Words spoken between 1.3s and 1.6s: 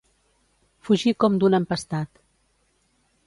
d'un